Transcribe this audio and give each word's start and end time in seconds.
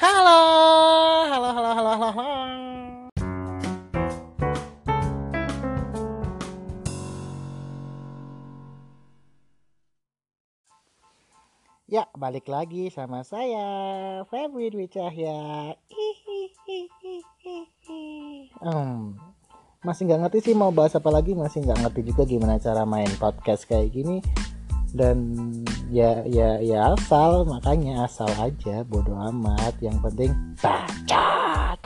Halo, 0.00 0.40
halo, 1.28 1.48
halo, 1.52 1.70
halo, 1.76 1.92
halo. 1.92 2.08
halo. 2.16 2.36
Ya, 11.84 12.08
balik 12.16 12.48
lagi 12.48 12.88
sama 12.88 13.20
saya, 13.28 13.60
Febri 14.32 14.72
Dwi 14.72 14.88
Cahya. 14.88 15.76
Hmm, 18.64 19.20
masih 19.84 20.08
nggak 20.08 20.20
ngerti 20.24 20.38
sih 20.48 20.54
mau 20.56 20.72
bahas 20.72 20.96
apa 20.96 21.12
lagi, 21.12 21.36
masih 21.36 21.60
nggak 21.60 21.76
ngerti 21.76 22.00
juga 22.08 22.24
gimana 22.24 22.56
cara 22.56 22.88
main 22.88 23.12
podcast 23.20 23.68
kayak 23.68 23.92
gini. 23.92 24.24
Dan 24.90 25.18
ya, 25.86 26.26
ya, 26.26 26.58
ya 26.58 26.94
asal, 26.94 27.46
makanya 27.46 28.06
asal 28.06 28.30
aja, 28.38 28.82
bodoh 28.86 29.16
amat. 29.30 29.78
Yang 29.78 29.98
penting 30.10 30.30
bacot. 30.58 31.80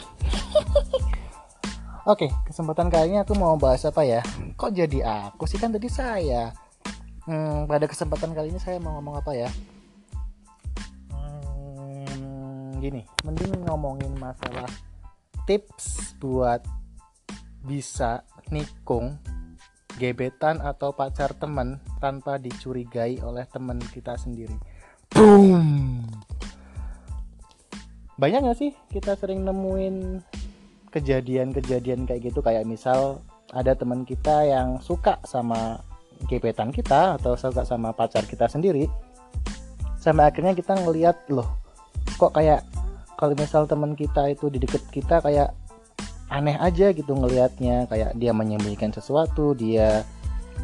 Oke, 2.12 2.28
kesempatan 2.45 2.92
kali 2.92 3.16
ini 3.16 3.19
aku 3.25 3.33
mau 3.33 3.56
bahas 3.56 3.84
apa 3.88 4.05
ya? 4.05 4.20
Kok 4.61 4.73
jadi 4.77 4.98
aku 5.05 5.48
sih 5.48 5.56
kan 5.56 5.73
tadi 5.73 5.88
saya. 5.88 6.52
Hmm, 7.25 7.64
pada 7.64 7.88
kesempatan 7.88 8.37
kali 8.37 8.52
ini 8.52 8.61
saya 8.61 8.77
mau 8.77 9.01
ngomong 9.01 9.25
apa 9.25 9.33
ya? 9.33 9.48
Hmm, 11.09 12.77
gini, 12.84 13.09
mending 13.25 13.64
ngomongin 13.64 14.12
masalah 14.20 14.69
tips 15.48 16.16
buat 16.20 16.61
bisa 17.64 18.20
nikung 18.52 19.16
gebetan 19.97 20.59
atau 20.59 20.91
pacar 20.91 21.34
teman 21.39 21.79
tanpa 22.03 22.39
dicurigai 22.39 23.23
oleh 23.23 23.47
teman 23.51 23.79
kita 23.93 24.19
sendiri. 24.19 24.55
Boom. 25.15 26.03
Banyak 28.15 28.47
gak 28.47 28.59
sih 28.59 28.73
kita 28.91 29.19
sering 29.19 29.43
nemuin 29.43 30.23
kejadian-kejadian 30.95 32.06
kayak 32.06 32.31
gitu 32.31 32.39
kayak 32.39 32.62
misal 32.62 33.19
ada 33.51 33.75
teman 33.75 34.06
kita 34.06 34.47
yang 34.47 34.78
suka 34.78 35.19
sama 35.27 35.83
gebetan 36.31 36.70
kita 36.70 37.19
atau 37.19 37.34
suka 37.34 37.67
sama 37.67 37.91
pacar 37.91 38.23
kita 38.25 38.47
sendiri 38.47 38.86
sampai 39.98 40.31
akhirnya 40.31 40.55
kita 40.55 40.79
ngelihat 40.79 41.19
loh 41.34 41.58
kok 42.14 42.31
kayak 42.31 42.62
kalau 43.19 43.34
misal 43.34 43.67
teman 43.67 43.98
kita 43.98 44.31
itu 44.31 44.47
di 44.47 44.62
deket 44.62 44.86
kita 44.95 45.19
kayak 45.19 45.51
aneh 46.34 46.58
aja 46.58 46.90
gitu 46.90 47.14
ngelihatnya 47.14 47.86
kayak 47.86 48.18
dia 48.18 48.34
menyembunyikan 48.34 48.90
sesuatu 48.90 49.54
dia 49.54 50.02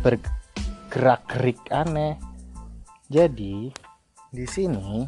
bergerak 0.03 1.23
gerik 1.31 1.63
aneh. 1.71 2.19
Jadi 3.07 3.71
di 4.35 4.47
sini 4.51 5.07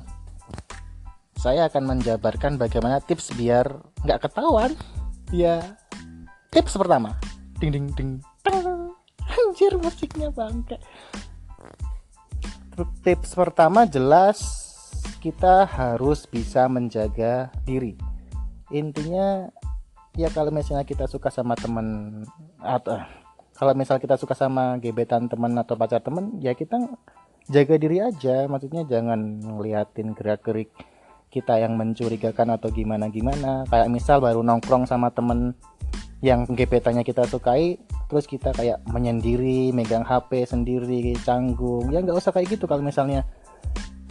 saya 1.35 1.67
akan 1.67 1.99
menjabarkan 1.99 2.55
bagaimana 2.55 3.03
tips 3.03 3.35
biar 3.35 3.67
nggak 4.07 4.31
ketahuan. 4.31 4.79
Ya 5.35 5.75
tips 6.55 6.79
pertama. 6.79 7.19
Ding 7.59 7.75
ding 7.75 7.91
ding. 7.99 8.23
Anjir 9.27 9.75
musiknya 9.83 10.31
bangke. 10.31 10.79
Tips 13.03 13.35
pertama 13.35 13.83
jelas 13.85 14.39
kita 15.19 15.67
harus 15.67 16.27
bisa 16.31 16.71
menjaga 16.71 17.51
diri. 17.67 17.99
Intinya 18.71 19.51
ya 20.13 20.29
kalau 20.29 20.53
misalnya 20.53 20.85
kita 20.85 21.09
suka 21.09 21.33
sama 21.33 21.57
teman 21.57 22.21
atau 22.61 23.01
kalau 23.57 23.73
misal 23.77 24.01
kita 24.01 24.17
suka 24.17 24.35
sama 24.35 24.77
gebetan 24.81 25.29
teman 25.29 25.55
atau 25.55 25.77
pacar 25.77 26.03
teman 26.03 26.41
ya 26.41 26.57
kita 26.57 26.83
jaga 27.51 27.75
diri 27.79 28.03
aja. 28.03 28.47
Maksudnya 28.49 28.87
jangan 28.89 29.41
ngeliatin 29.43 30.15
gerak 30.17 30.45
gerik 30.45 30.71
kita 31.33 31.57
yang 31.57 31.81
mencurigakan 31.81 32.61
atau 32.61 32.69
gimana 32.69 33.09
gimana 33.09 33.65
kayak 33.73 33.89
misal 33.89 34.21
baru 34.21 34.45
nongkrong 34.45 34.85
sama 34.85 35.09
temen 35.09 35.57
yang 36.21 36.45
gebetannya 36.45 37.03
kita 37.03 37.25
sukai 37.25 37.81
terus 38.07 38.29
kita 38.29 38.53
kayak 38.53 38.85
menyendiri 38.85 39.73
megang 39.73 40.05
HP 40.05 40.45
sendiri 40.45 41.17
canggung. 41.25 41.89
Ya 41.89 42.05
nggak 42.05 42.19
usah 42.19 42.35
kayak 42.37 42.59
gitu. 42.59 42.69
Kalau 42.69 42.85
misalnya 42.85 43.25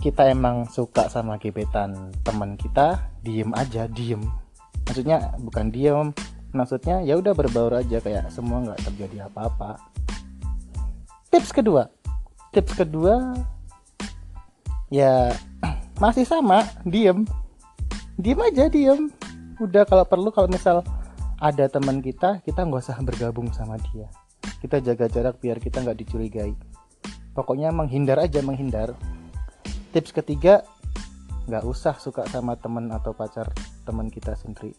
kita 0.02 0.34
emang 0.34 0.66
suka 0.66 1.12
sama 1.14 1.38
gebetan 1.38 2.10
teman 2.26 2.58
kita 2.58 3.14
diem 3.22 3.54
aja 3.54 3.86
diem 3.86 4.41
maksudnya 4.92 5.32
bukan 5.40 5.72
diem 5.72 6.12
maksudnya 6.52 7.00
ya 7.08 7.16
udah 7.16 7.32
berbaur 7.32 7.80
aja 7.80 8.04
kayak 8.04 8.28
semua 8.28 8.60
nggak 8.60 8.92
terjadi 8.92 9.32
apa-apa. 9.32 9.80
Tips 11.32 11.56
kedua. 11.56 11.88
Tips 12.52 12.76
kedua 12.76 13.40
ya 14.92 15.32
masih 16.04 16.28
sama 16.28 16.68
diem. 16.84 17.24
Diem 18.20 18.40
aja 18.44 18.68
diem. 18.68 19.08
Udah 19.64 19.88
kalau 19.88 20.04
perlu 20.04 20.28
kalau 20.36 20.52
misal 20.52 20.84
ada 21.40 21.72
teman 21.72 22.04
kita 22.04 22.44
kita 22.44 22.68
nggak 22.68 22.84
usah 22.84 23.00
bergabung 23.00 23.48
sama 23.56 23.80
dia. 23.96 24.12
Kita 24.60 24.84
jaga 24.84 25.08
jarak 25.08 25.40
biar 25.40 25.64
kita 25.64 25.88
nggak 25.88 26.04
dicurigai. 26.04 26.52
Pokoknya 27.32 27.72
menghindar 27.72 28.20
aja 28.20 28.44
menghindar. 28.44 28.92
Tips 29.96 30.12
ketiga 30.12 30.68
nggak 31.48 31.64
usah 31.64 31.96
suka 31.96 32.28
sama 32.28 32.60
teman 32.60 32.92
atau 32.92 33.16
pacar 33.16 33.48
teman 33.92 34.08
kita 34.08 34.32
sendiri. 34.40 34.72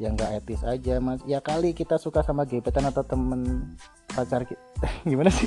Yang 0.00 0.12
nggak 0.16 0.32
etis 0.40 0.62
aja 0.64 0.96
mas. 1.04 1.20
Ya 1.28 1.44
kali 1.44 1.76
kita 1.76 2.00
suka 2.00 2.24
sama 2.24 2.48
gebetan 2.48 2.88
atau 2.88 3.04
temen 3.04 3.76
pacar 4.08 4.48
kita 4.48 4.88
gimana 5.10 5.28
sih? 5.28 5.44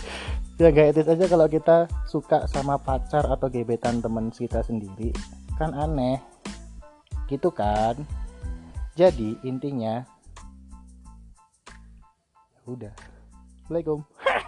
Ya 0.62 0.70
nggak 0.70 0.94
etis 0.94 1.10
aja 1.10 1.26
kalau 1.26 1.50
kita 1.50 1.90
suka 2.06 2.46
sama 2.46 2.78
pacar 2.78 3.26
atau 3.26 3.50
gebetan 3.50 4.06
temen 4.06 4.30
kita 4.30 4.62
sendiri. 4.62 5.10
Kan 5.58 5.74
aneh. 5.74 6.22
Gitu 7.26 7.50
kan? 7.50 7.98
Jadi 8.94 9.42
intinya 9.42 10.06
ya 12.62 12.70
udah. 12.70 12.94
Assalamualaikum 13.66 14.06